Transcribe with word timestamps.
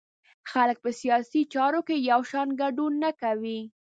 خلک 0.51 0.77
په 0.85 0.89
سیاسي 1.01 1.41
چارو 1.53 1.79
کې 1.87 1.95
یو 2.11 2.21
شان 2.29 2.47
ګډون 2.61 2.93
نه 3.03 3.11
کوي. 3.21 3.59